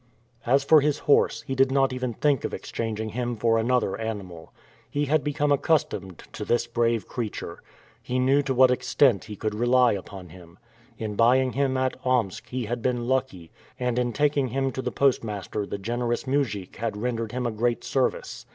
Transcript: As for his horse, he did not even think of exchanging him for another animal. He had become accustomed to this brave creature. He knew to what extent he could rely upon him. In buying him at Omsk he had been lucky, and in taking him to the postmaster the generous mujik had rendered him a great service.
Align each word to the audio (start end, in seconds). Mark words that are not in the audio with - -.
As 0.47 0.63
for 0.63 0.81
his 0.81 0.97
horse, 0.97 1.43
he 1.43 1.53
did 1.53 1.71
not 1.71 1.93
even 1.93 2.15
think 2.15 2.43
of 2.43 2.55
exchanging 2.55 3.09
him 3.09 3.35
for 3.35 3.59
another 3.59 3.95
animal. 4.01 4.51
He 4.89 5.05
had 5.05 5.23
become 5.23 5.51
accustomed 5.51 6.23
to 6.33 6.43
this 6.43 6.65
brave 6.65 7.07
creature. 7.07 7.61
He 8.01 8.17
knew 8.17 8.41
to 8.41 8.53
what 8.55 8.71
extent 8.71 9.25
he 9.25 9.35
could 9.35 9.53
rely 9.53 9.91
upon 9.93 10.29
him. 10.29 10.57
In 10.97 11.13
buying 11.13 11.53
him 11.53 11.77
at 11.77 11.95
Omsk 12.03 12.49
he 12.49 12.65
had 12.65 12.81
been 12.81 13.07
lucky, 13.07 13.51
and 13.79 13.99
in 13.99 14.11
taking 14.11 14.47
him 14.47 14.71
to 14.71 14.81
the 14.81 14.91
postmaster 14.91 15.67
the 15.67 15.77
generous 15.77 16.25
mujik 16.25 16.77
had 16.77 16.97
rendered 16.97 17.31
him 17.31 17.45
a 17.45 17.51
great 17.51 17.83
service. 17.83 18.47